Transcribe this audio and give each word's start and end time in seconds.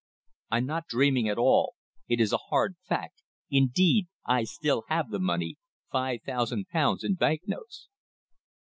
_""I'm 0.49 0.65
not 0.65 0.87
dreaming 0.87 1.29
at 1.29 1.37
all! 1.37 1.75
It 2.07 2.19
is 2.19 2.33
a 2.33 2.37
hard 2.49 2.75
fact. 2.89 3.21
Indeed, 3.51 4.07
I 4.25 4.45
still 4.45 4.83
have 4.87 5.11
the 5.11 5.19
money 5.19 5.57
five 5.91 6.23
thousand 6.25 6.69
pounds 6.69 7.03
in 7.03 7.13
bank 7.13 7.43
notes." 7.45 7.87